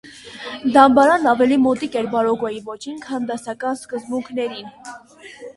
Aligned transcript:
Դամբարանն 0.77 1.29
ավելի 1.33 1.59
մոտ 1.65 1.85
է 2.01 2.03
բարրոկոյի 2.15 2.59
ոճին, 2.71 2.97
քան 3.05 3.29
դասական 3.33 3.79
սկզբունքներին։ 3.83 4.75